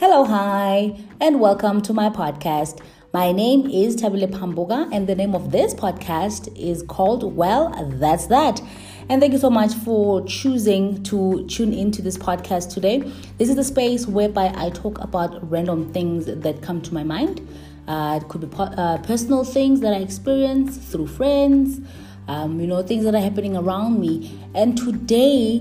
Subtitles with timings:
[0.00, 2.80] Hello, hi, and welcome to my podcast.
[3.12, 8.28] My name is Tabile Pamboga, and the name of this podcast is called Well, That's
[8.28, 8.62] That.
[9.08, 13.00] And thank you so much for choosing to tune into this podcast today.
[13.38, 17.40] This is the space whereby I talk about random things that come to my mind.
[17.88, 21.80] Uh, it could be po- uh, personal things that I experience through friends,
[22.28, 24.38] um, you know, things that are happening around me.
[24.54, 25.58] And today,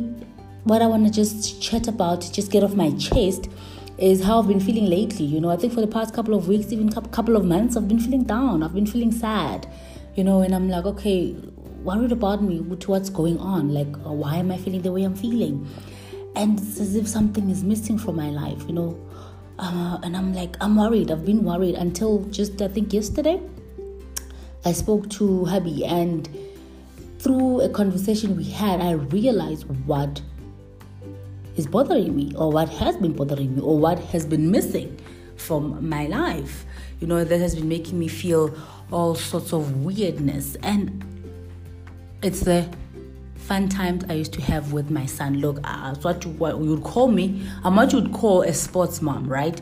[0.64, 3.50] what I want to just chat about, just get off my chest,
[3.98, 5.26] is how I've been feeling lately.
[5.26, 7.88] You know, I think for the past couple of weeks, even couple of months, I've
[7.88, 8.64] been feeling down.
[8.64, 9.68] I've been feeling sad.
[10.16, 11.36] You know, and I'm like, okay,
[11.84, 13.74] worried about me what's going on.
[13.74, 15.68] Like, uh, why am I feeling the way I'm feeling?
[16.36, 18.64] And it's as if something is missing from my life.
[18.68, 19.08] You know,
[19.60, 21.12] uh, and I'm like, I'm worried.
[21.12, 23.42] I've been worried until just I think yesterday.
[24.66, 26.30] I spoke to hubby, and
[27.20, 30.22] through a conversation we had, I realized what
[31.58, 34.98] is bothering me, or what has been bothering me, or what has been missing
[35.36, 36.66] from my life.
[37.00, 38.56] You know, that has been making me feel
[38.92, 40.56] all sorts of weirdness.
[40.64, 41.04] And
[42.24, 42.68] it's the
[43.36, 45.40] fun times I used to have with my son.
[45.40, 48.54] Look, uh, what you, what you would call me, I'm what you would call a
[48.54, 49.60] sports mom, right?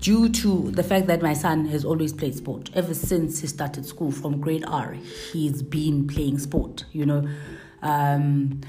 [0.00, 2.70] Due to the fact that my son has always played sport.
[2.74, 4.96] Ever since he started school from grade R,
[5.32, 7.28] he's been playing sport, you know.
[7.82, 8.60] Um,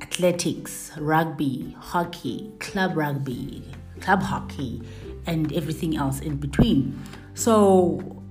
[0.00, 3.62] athletics, rugby, hockey, club rugby,
[4.00, 4.82] club hockey,
[5.26, 7.00] and everything else in between.
[7.34, 8.22] So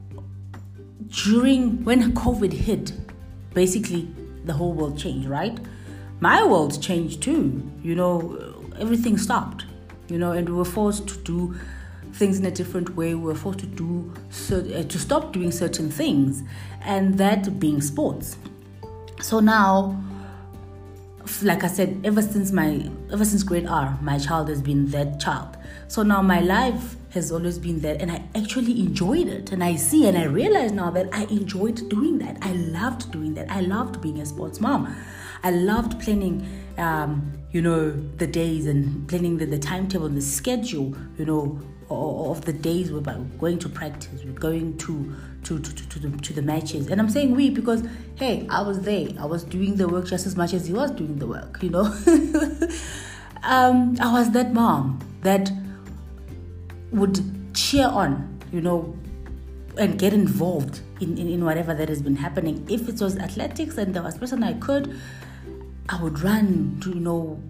[1.07, 2.91] during when COVID hit,
[3.53, 4.07] basically
[4.45, 5.57] the whole world changed, right?
[6.19, 7.69] My world changed too.
[7.83, 9.65] You know, everything stopped.
[10.09, 11.55] You know, and we were forced to do
[12.13, 13.13] things in a different way.
[13.13, 14.11] We were forced to do
[14.51, 16.43] uh, to stop doing certain things,
[16.81, 18.37] and that being sports.
[19.21, 20.01] So now
[21.43, 25.19] like I said, ever since my ever since grade R, my child has been that
[25.19, 25.57] child.
[25.87, 29.51] So now my life has always been that, and I actually enjoyed it.
[29.51, 32.37] And I see and I realize now that I enjoyed doing that.
[32.41, 33.49] I loved doing that.
[33.49, 34.93] I loved being a sports mom.
[35.43, 40.21] I loved planning, um, you know, the days and planning the, the timetable and the
[40.21, 45.15] schedule, you know, of the days we're going to practice, we're going to
[45.47, 46.89] to, to, to, to, the, to the matches.
[46.89, 47.81] And I'm saying we because,
[48.15, 49.07] hey, I was there.
[49.17, 51.69] I was doing the work just as much as he was doing the work, you
[51.69, 51.85] know.
[53.43, 55.49] um, I was that mom that
[56.91, 57.19] would
[57.55, 58.93] cheer on, you know,
[59.77, 62.65] and get involved in, in, in whatever that has been happening.
[62.69, 64.99] If it was athletics and there was person I could,
[65.87, 67.41] I would run to, you know,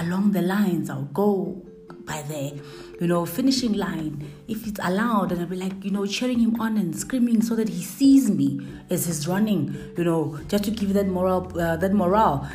[0.00, 0.90] along the lines.
[0.90, 1.62] I would go
[2.06, 2.60] by the
[3.00, 6.58] you know finishing line if it's allowed and i'll be like you know cheering him
[6.60, 10.70] on and screaming so that he sees me as he's running you know just to
[10.70, 12.48] give that morale uh, that morale.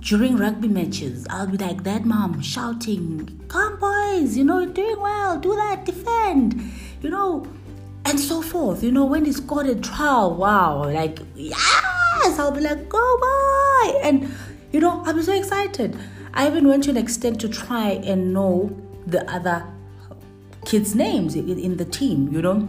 [0.00, 5.00] During rugby matches i'll be like that mom shouting come boys you know you're doing
[5.00, 6.60] well do that defend
[7.00, 7.46] you know
[8.04, 12.60] and so forth you know when he scored a trial wow like yes i'll be
[12.60, 14.30] like go boy and
[14.72, 15.98] you know i'll be so excited.
[16.34, 18.76] I even went to an extent to try and know
[19.10, 19.66] the other
[20.64, 22.68] kids' names in, the team, you know,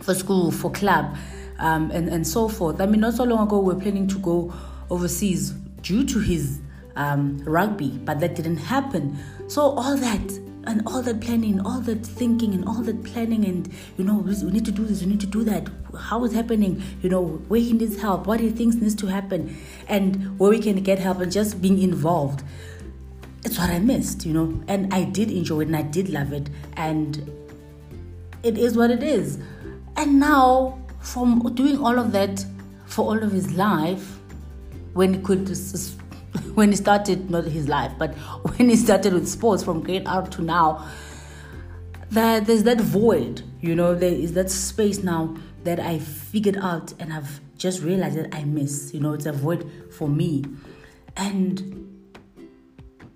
[0.00, 1.16] for school, for club,
[1.58, 2.80] um, and, and so forth.
[2.80, 4.52] I mean, not so long ago, we were planning to go
[4.90, 6.60] overseas due to his
[6.96, 9.18] um, rugby, but that didn't happen.
[9.48, 10.32] So, all that
[10.64, 14.50] and all that planning, all that thinking, and all that planning, and you know, we
[14.50, 15.68] need to do this, we need to do that.
[15.98, 16.82] How is happening?
[17.02, 19.56] You know, where he needs help, what he thinks needs to happen,
[19.88, 22.42] and where we can get help, and just being involved
[23.44, 24.62] it's what I missed, you know.
[24.68, 26.48] And I did enjoy it and I did love it.
[26.76, 27.30] And
[28.42, 29.38] it is what it is.
[29.96, 32.44] And now, from doing all of that
[32.86, 34.18] for all of his life,
[34.92, 35.48] when he could,
[36.54, 38.14] when he started, not his life, but
[38.56, 40.88] when he started with sports from grade R to now,
[42.10, 46.92] that there's that void, you know, there is that space now that I figured out
[46.98, 50.44] and I've just realized that I miss, you know, it's a void for me.
[51.16, 52.01] And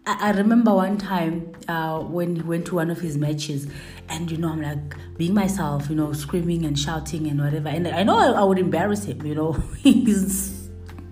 [0.06, 3.66] I, remember one time uh, when he went to one of his matches,
[4.08, 7.68] and you know, I'm like being myself, you know, screaming and shouting and whatever.
[7.68, 9.52] And I know I, would embarrass him, you know.
[9.82, 10.68] He's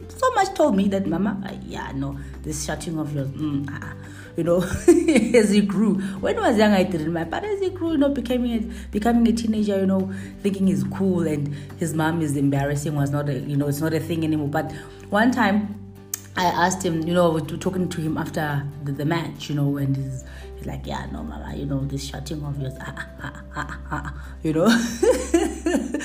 [0.08, 3.94] so much told me that, Mama, uh, yeah, no, this shouting of yours, mm, ah,
[4.37, 4.62] you know,
[5.38, 6.00] as he grew.
[6.20, 8.90] When I was young, I didn't mind, but as he grew, you know, becoming a,
[8.93, 13.29] becoming a teenager, you know, thinking he's cool and his mom is embarrassing was not
[13.29, 14.49] a, you know, it's not a thing anymore.
[14.49, 14.70] But
[15.11, 15.83] one time
[16.36, 19.96] I asked him, you know, talking to him after the, the match, you know, and
[19.96, 20.25] he's,
[20.56, 23.78] he's like, yeah, no, mama, you know, this shouting of yours, ah, ah, ah, ah,
[23.90, 24.66] ah, you know.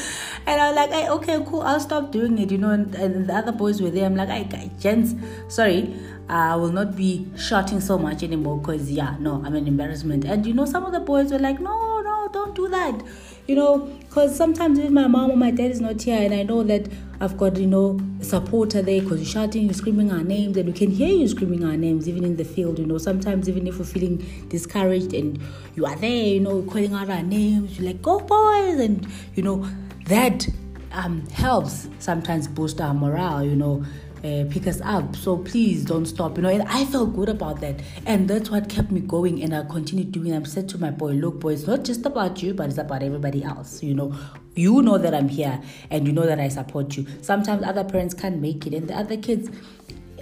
[0.46, 2.72] and I'm like, hey, okay, cool, I'll stop doing it, you know.
[2.72, 4.06] And, and the other boys were there.
[4.06, 5.16] I'm like, hey, gents,
[5.48, 5.94] sorry,
[6.28, 10.26] I will not be shouting so much anymore because, yeah, no, I'm an embarrassment.
[10.26, 13.04] And, you know, some of the boys were like, no, no, don't do that,
[13.48, 16.44] you know, because sometimes if my mom or my dad is not here and I
[16.44, 16.88] know that
[17.22, 20.68] I've got, you know, a supporter there because you're shouting, you're screaming our names, and
[20.68, 22.98] we can hear you screaming our names even in the field, you know.
[22.98, 25.38] Sometimes, even if we're feeling discouraged and
[25.76, 29.44] you are there, you know, calling out our names, you're like, go boys, and, you
[29.44, 29.68] know,
[30.10, 30.48] that
[30.92, 33.86] um, helps sometimes boost our morale, you know,
[34.24, 35.16] uh, pick us up.
[35.16, 36.50] So please don't stop, you know.
[36.50, 39.42] And I felt good about that, and that's what kept me going.
[39.44, 40.34] And I continued doing.
[40.34, 43.04] I said to my boy, "Look, boy, it's not just about you, but it's about
[43.04, 43.82] everybody else.
[43.82, 44.16] You know,
[44.56, 47.06] you know that I'm here, and you know that I support you.
[47.22, 49.50] Sometimes other parents can't make it, and the other kids,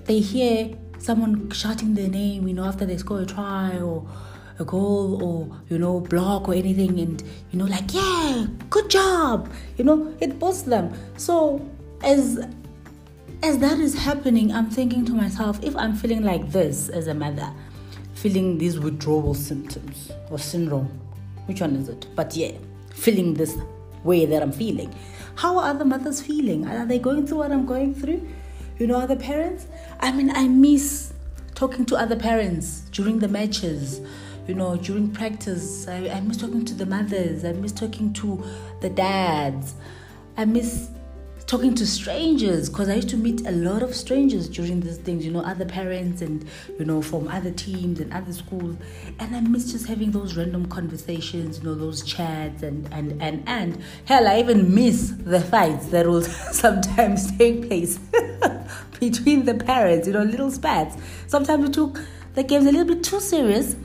[0.06, 4.08] they hear someone shouting their name, you know, after they score a try or."
[4.60, 9.52] A goal or you know block or anything and you know like yeah good job
[9.78, 10.94] you know it boosts them.
[11.18, 11.66] So
[12.04, 12.40] as
[13.44, 17.14] as that is happening i'm thinking to myself if i'm feeling like this as a
[17.14, 17.52] mother
[18.16, 20.88] feeling these withdrawal symptoms or syndrome
[21.46, 22.08] which one is it?
[22.16, 22.52] But yeah
[22.92, 23.56] feeling this
[24.04, 24.94] way that i'm feeling
[25.36, 26.66] how are other mothers feeling?
[26.68, 28.28] Are they going through what i'm going through?
[28.80, 29.68] You know other parents?
[30.00, 31.14] I mean i miss
[31.54, 34.02] talking to other parents during the matches
[34.48, 38.44] you know, during practice, I, I miss talking to the mothers, I miss talking to
[38.82, 39.76] the dads,
[40.38, 40.90] I miss
[41.48, 45.26] talking to strangers because I used to meet a lot of strangers during these things,
[45.26, 46.46] you know, other parents and,
[46.78, 48.76] you know, from other teams and other schools.
[49.20, 53.44] And I miss just having those random conversations, you know, those chats and, and, and,
[53.48, 56.22] and hell, I even miss the fights that will
[56.52, 57.98] sometimes take place
[59.00, 60.98] between the parents, you know, little spats.
[61.28, 62.02] Sometimes we took
[62.34, 63.76] the games a little bit too serious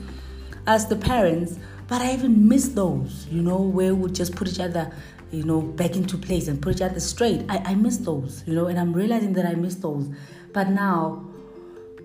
[0.67, 4.59] as the parents, but I even miss those, you know, where we just put each
[4.59, 4.91] other,
[5.31, 7.45] you know, back into place and put each other straight.
[7.49, 10.09] I, I miss those, you know, and I'm realizing that I miss those.
[10.53, 11.25] But now,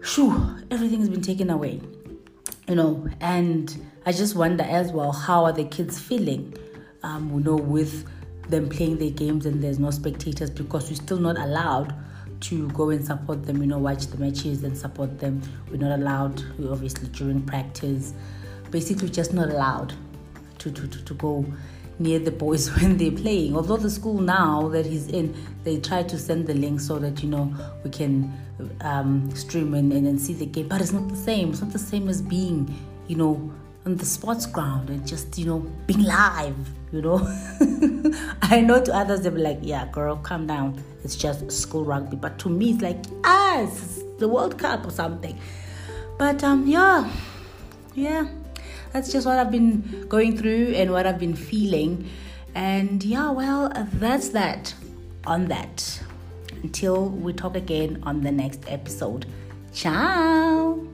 [0.03, 1.81] shoo, everything has been taken away,
[2.67, 3.75] you know, and
[4.05, 6.55] I just wonder as well, how are the kids feeling,
[7.03, 8.07] um, you know, with
[8.49, 11.95] them playing their games and there's no spectators because we're still not allowed
[12.41, 15.43] to go and support them, you know, watch the matches and support them.
[15.71, 18.15] We're not allowed, obviously, during practice
[18.71, 19.95] basically just not allowed
[20.59, 21.45] to, to, to, to go
[21.99, 23.57] near the boys when they're playing.
[23.57, 25.35] Although the school now that he's in,
[25.65, 27.53] they try to send the link so that you know
[27.85, 28.33] we can
[28.81, 30.69] um, stream and, and, and see the game.
[30.69, 31.51] But it's not the same.
[31.51, 32.75] It's not the same as being,
[33.07, 33.53] you know,
[33.87, 36.57] on the sports ground and just you know being live.
[36.91, 37.19] You know,
[38.43, 40.83] I know to others they'll be like, "Yeah, girl, calm down.
[41.05, 44.91] It's just school rugby." But to me, it's like, ah, it's the World Cup or
[44.91, 45.39] something.
[46.17, 47.11] But um, yeah,
[47.95, 48.27] yeah
[48.93, 52.09] that's just what I've been going through and what I've been feeling.
[52.55, 54.75] And yeah, well, that's that
[55.27, 56.03] on that.
[56.63, 59.27] Until we talk again on the next episode.
[59.73, 60.85] Ciao.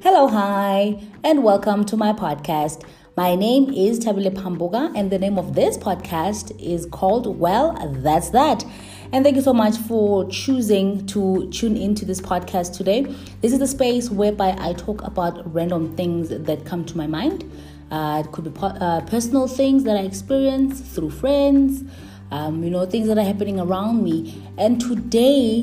[0.00, 2.84] Hello, hi, and welcome to my podcast.
[3.18, 8.30] My name is Tabile Pambuga, and the name of this podcast is called Well, That's
[8.30, 8.64] That.
[9.12, 13.02] And thank you so much for choosing to tune into this podcast today.
[13.40, 17.42] This is the space whereby I talk about random things that come to my mind.
[17.90, 21.82] Uh, it could be uh, personal things that I experience through friends,
[22.30, 24.40] um, you know, things that are happening around me.
[24.58, 25.62] And today,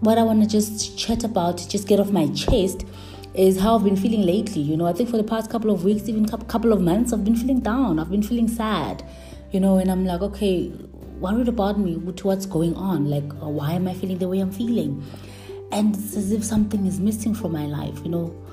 [0.00, 2.84] what I want to just chat about, just get off my chest,
[3.34, 4.62] is how I've been feeling lately.
[4.62, 7.24] You know, I think for the past couple of weeks, even couple of months, I've
[7.24, 7.98] been feeling down.
[7.98, 9.04] I've been feeling sad.
[9.52, 10.72] You know, and I'm like, okay,
[11.18, 13.08] worried about me what's going on.
[13.08, 15.04] Like, uh, why am I feeling the way I'm feeling?
[15.72, 17.98] And it's as if something is missing from my life.
[18.04, 18.44] You know,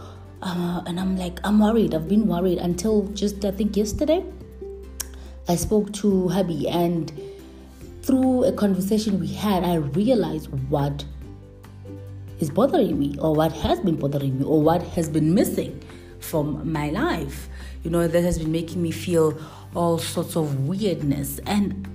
[0.41, 1.96] uh, and I'm like, I'm worried.
[1.96, 4.24] I've been worried until just I think yesterday.
[5.50, 7.10] I spoke to hubby and
[8.01, 11.03] through a conversation we had, I realized what
[12.39, 15.82] is bothering me or what has been bothering me or what has been missing
[16.20, 17.48] from my life
[17.84, 19.39] you know that has been making me feel
[19.75, 21.88] all sorts of weirdness and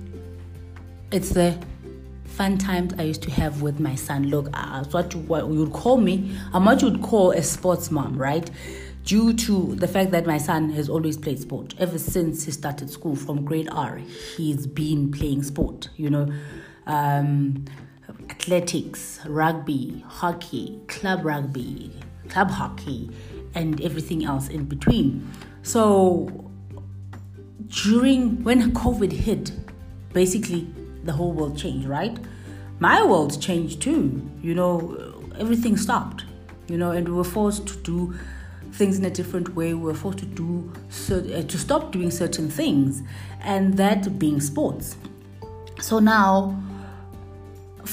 [1.11, 1.55] it's the
[2.33, 4.29] fun times I used to have with my son.
[4.29, 7.43] Look, uh, what you, what you would call me, I'm what you would call a
[7.43, 8.49] sports mom, right?
[9.05, 12.89] Due to the fact that my son has always played sport ever since he started
[12.89, 13.97] school from grade R,
[14.35, 15.89] he's been playing sport.
[15.95, 16.33] You know,
[16.87, 17.65] um,
[18.33, 21.91] athletics, rugby, hockey, club rugby,
[22.29, 23.09] club hockey,
[23.53, 25.27] and everything else in between.
[25.61, 26.51] So
[27.67, 29.51] during when COVID hit,
[30.13, 30.67] basically
[31.03, 32.17] the whole world changed, right?
[32.79, 34.27] My world changed too.
[34.41, 34.75] You know,
[35.37, 36.25] everything stopped,
[36.67, 38.15] you know, and we were forced to do
[38.71, 39.75] things in a different way.
[39.75, 40.73] We were forced to do
[41.11, 43.03] uh, to stop doing certain things,
[43.41, 44.97] and that being sports.
[45.79, 46.57] So now,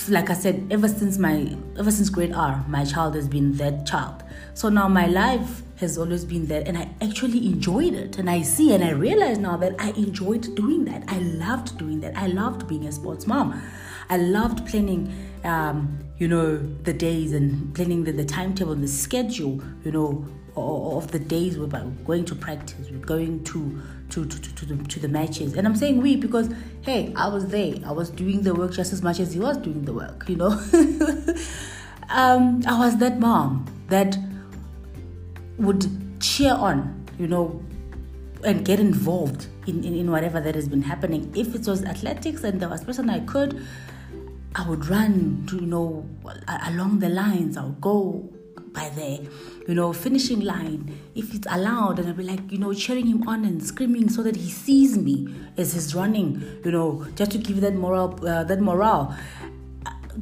[0.09, 3.87] like I said, ever since my ever since grade R, my child has been that
[3.87, 4.23] child.
[4.55, 8.19] So now my life has always been that, and I actually enjoyed it.
[8.19, 11.05] And I see and I realize now that I enjoyed doing that.
[11.09, 12.17] I loved doing that.
[12.17, 13.61] I loved being a sports mom.
[14.09, 15.13] I loved planning,
[15.45, 20.27] um, you know, the days and planning the, the timetable, the schedule, you know,
[20.61, 24.85] of the days we're going to practice, we're going to to, to, to, to, the,
[24.89, 25.55] to the matches.
[25.55, 26.51] And I'm saying we because,
[26.83, 27.75] hey, I was there.
[27.87, 30.37] I was doing the work just as much as he was doing the work, you
[30.37, 30.51] know.
[32.09, 34.19] um, I was that mom that
[35.59, 35.87] would
[36.21, 37.63] cheer on, you know,
[38.45, 41.33] and get involved in, in, in whatever that has been happening.
[41.37, 43.65] If it was athletics and there was person I could,
[44.55, 46.09] I would run to, you know,
[46.67, 47.57] along the lines.
[47.57, 48.33] I would go
[48.73, 49.29] by the,
[49.67, 50.99] you know, finishing line.
[51.15, 54.23] If it's allowed, and I'll be like, you know, cheering him on and screaming so
[54.23, 58.45] that he sees me as he's running, you know, just to give that morale, uh,
[58.45, 59.17] that morale.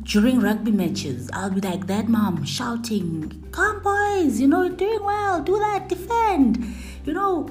[0.03, 5.03] During rugby matches, I'll be like that mom shouting, "Come boys, you know, you're doing
[5.03, 5.43] well.
[5.43, 6.75] Do that, defend,"
[7.05, 7.49] you know,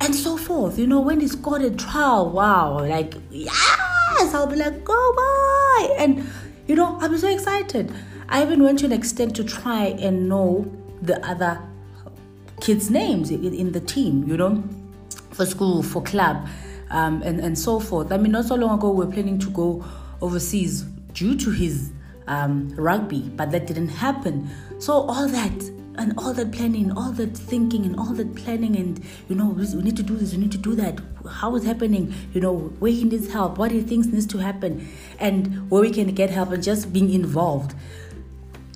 [0.00, 0.78] and so forth.
[0.78, 5.94] You know, when he scored a trial, wow, like yes, I'll be like, "Go boy!"
[5.98, 6.24] and
[6.68, 7.92] you know, I'll be so excited.
[8.30, 10.70] I even went to an extent to try and know
[11.02, 11.60] the other
[12.60, 14.62] kids' names in, the team, you know,
[15.32, 16.46] for school, for club,
[16.90, 18.12] um, and, and so forth.
[18.12, 19.84] I mean, not so long ago, we were planning to go
[20.20, 20.82] overseas
[21.12, 21.90] due to his
[22.28, 24.48] um, rugby, but that didn't happen.
[24.78, 25.62] So, all that
[25.96, 29.64] and all that planning, all that thinking, and all that planning, and you know, we
[29.82, 31.00] need to do this, we need to do that.
[31.28, 32.14] How is happening?
[32.32, 35.90] You know, where he needs help, what he thinks needs to happen, and where we
[35.90, 37.74] can get help, and just being involved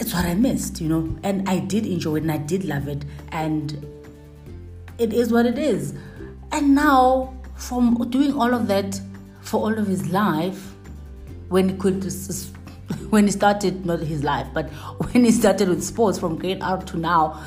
[0.01, 1.17] it's what I missed, you know.
[1.23, 3.05] And I did enjoy it and I did love it.
[3.33, 3.87] And
[4.99, 5.95] it is what it is.
[6.53, 9.01] And now, from doing all of that
[9.41, 10.73] for all of his life,
[11.49, 12.05] when he could,
[13.11, 14.71] when he started, not his life, but
[15.13, 17.43] when he started with sports from grade R to now,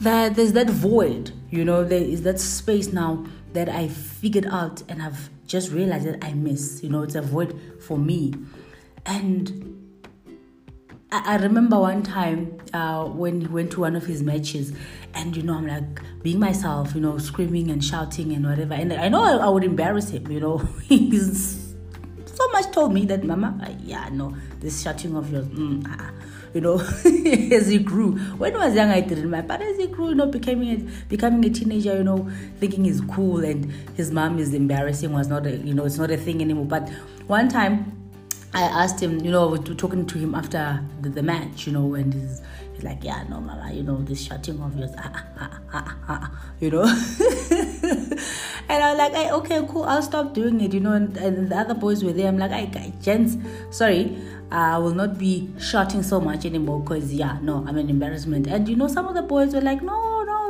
[0.00, 4.82] that there's that void, you know, there is that space now that I figured out
[4.88, 8.34] and I've just realized that I miss, you know, it's a void for me.
[9.06, 9.77] And
[11.10, 14.74] I, remember one time uh, when he went to one of his matches,
[15.14, 18.74] and you know, I'm like being myself, you know, screaming and shouting and whatever.
[18.74, 20.58] And I know I, I would embarrass him, you know.
[20.88, 21.74] He's
[22.26, 26.10] so much told me that, Mama, uh, yeah, no, this shouting of yours, mm, ah,
[26.52, 26.78] you know,
[27.56, 28.18] as he grew.
[28.36, 31.06] When I was young, I didn't mind, but as he grew, you know, becoming a,
[31.08, 35.46] becoming a teenager, you know, thinking he's cool and his mom is embarrassing was not
[35.46, 36.66] a, you know, it's not a thing anymore.
[36.66, 36.90] But
[37.26, 37.97] one time
[38.54, 42.12] I asked him, you know, talking to him after the, the match, you know, and
[42.14, 42.40] he's,
[42.74, 46.52] he's like, yeah, no, mama, you know, this shouting of yours, ah, ah, ah, ah,
[46.58, 46.82] you know.
[48.68, 50.92] and I was like, hey, okay, cool, I'll stop doing it, you know.
[50.92, 52.28] And, and the other boys were there.
[52.28, 53.36] I'm like, hey, gents,
[53.70, 54.16] sorry,
[54.50, 58.46] I will not be shouting so much anymore because, yeah, no, I'm an embarrassment.
[58.46, 60.07] And, you know, some of the boys were like, no,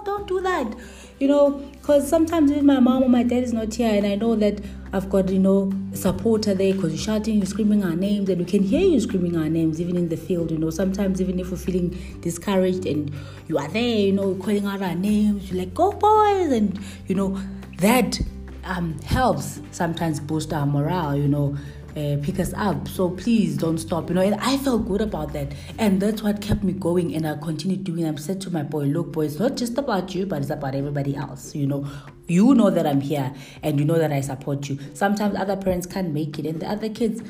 [0.08, 0.74] don't do that.
[1.18, 4.14] You know, because sometimes if my mom or my dad is not here and I
[4.14, 4.60] know that
[4.92, 8.38] I've got, you know, a supporter there because you're shouting, you're screaming our names, and
[8.38, 10.70] we can hear you screaming our names even in the field, you know.
[10.70, 13.12] Sometimes, even if we're feeling discouraged and
[13.48, 17.16] you are there, you know, calling out our names, you're like, go boys, and, you
[17.16, 17.38] know,
[17.78, 18.20] that
[18.64, 21.56] um, helps sometimes boost our morale, you know
[21.96, 22.88] uh, pick us up.
[22.88, 24.08] So please don't stop.
[24.08, 25.52] You know, and I felt good about that.
[25.78, 27.14] And that's what kept me going.
[27.14, 30.14] And I continued doing I said to my boy, look, boy, it's not just about
[30.14, 31.54] you, but it's about everybody else.
[31.54, 31.86] You know,
[32.26, 34.78] you know that I'm here and you know that I support you.
[34.94, 36.46] Sometimes other parents can't make it.
[36.46, 37.22] And the other kids,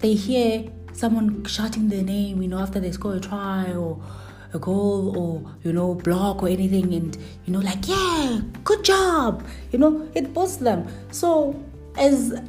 [0.00, 4.02] they hear someone shouting their name, you know, after they score a try or
[4.54, 9.46] a goal or you know block or anything and you know like yeah good job
[9.72, 11.54] you know it boosts them so
[11.98, 12.40] as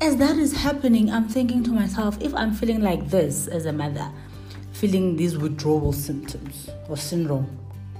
[0.00, 3.72] as that is happening, I'm thinking to myself, if I'm feeling like this as a
[3.72, 4.10] mother,
[4.72, 7.46] feeling these withdrawal symptoms or syndrome,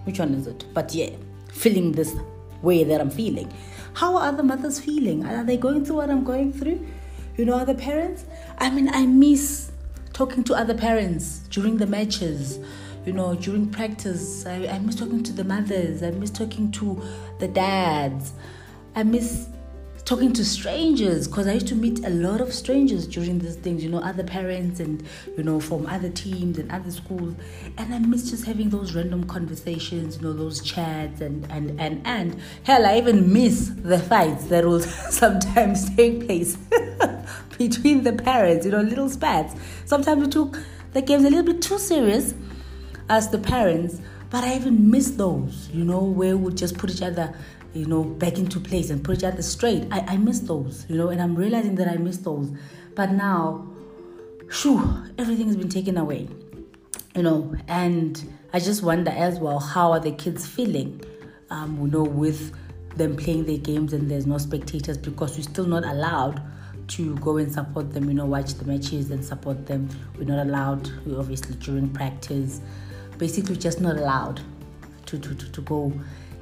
[0.05, 0.65] which one is it?
[0.75, 1.11] But yeah,
[1.53, 2.15] feeling this
[2.63, 3.53] way that I'm feeling.
[3.95, 5.25] How are other mothers feeling?
[5.25, 6.85] Are they going through what I'm going through?
[7.37, 8.25] You know, other parents?
[8.59, 9.71] I mean, I miss
[10.13, 12.59] talking to other parents during the matches,
[13.05, 14.47] you know, during practice.
[14.47, 16.03] I, I miss talking to the mothers.
[16.03, 17.03] I miss talking to
[17.39, 18.33] the dads.
[18.95, 19.49] I miss
[20.05, 23.85] talking to strangers because I used to meet a lot of strangers during these things,
[23.85, 25.03] you know, other parents and,
[25.37, 27.35] you know, from other teams and other schools.
[27.79, 32.03] And I miss just having those random conversations, you know, those chats and, and, and,
[32.05, 34.81] and hell, I even miss the fights that will
[35.11, 36.57] sometimes take place
[37.59, 39.55] between the parents, you know, little spats.
[39.85, 40.59] Sometimes we took
[40.93, 42.35] the game's a little bit too serious
[43.09, 44.01] as the parents.
[44.31, 47.35] But I even miss those, you know, where we just put each other,
[47.75, 49.87] you know, back into place and put each other straight.
[49.91, 52.53] I, I miss those, you know, and I'm realizing that I miss those.
[52.95, 53.67] But now,
[54.51, 54.81] shoo,
[55.19, 56.29] everything has been taken away,
[57.15, 61.03] you know, and I just wonder as well, how are the kids feeling,
[61.51, 62.55] um, you know, with
[62.97, 66.43] them playing their games and there's no spectators because we're still not allowed
[66.89, 69.89] to go and support them, you know, watch the matches and support them.
[70.19, 72.61] We're not allowed, we obviously during practice,
[73.17, 74.43] basically just not allowed
[75.07, 75.93] to, to, to, to go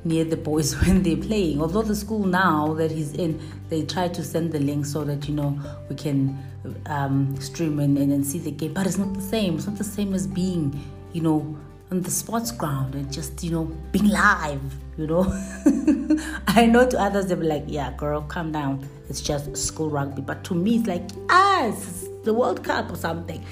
[0.05, 1.61] near the boys when they're playing.
[1.61, 5.29] Although the school now that he's in, they try to send the link so that
[5.29, 6.39] you know we can
[6.87, 9.57] um, stream and, and, and see the game, but it's not the same.
[9.57, 10.79] It's not the same as being,
[11.13, 11.57] you know,
[11.91, 14.61] on the sports ground and just you know being live
[14.97, 15.25] you know.
[16.47, 18.89] I know to others they'll be like yeah girl calm down.
[19.09, 20.23] It's just school rugby.
[20.23, 23.45] But to me it's like ah it's the world cup or something.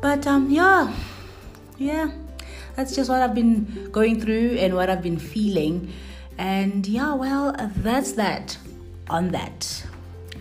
[0.00, 0.94] But um yeah.
[1.78, 2.10] Yeah
[2.78, 5.92] that's just what i've been going through and what i've been feeling.
[6.38, 8.56] And yeah well that's that
[9.10, 9.84] on that.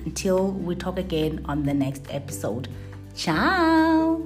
[0.06, 2.70] Until we talk again on the next episode.
[3.15, 4.22] Ciao